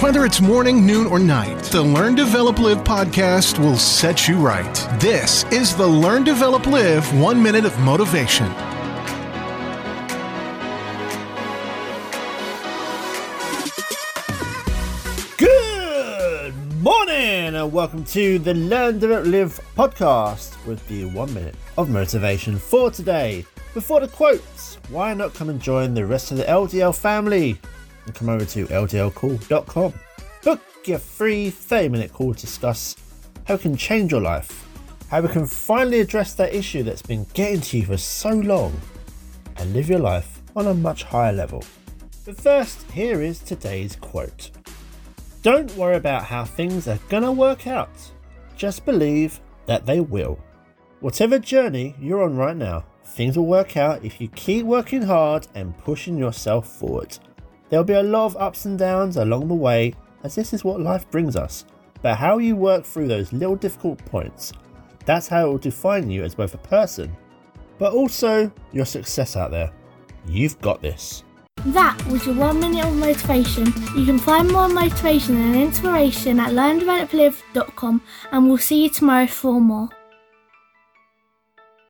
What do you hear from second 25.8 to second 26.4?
the rest of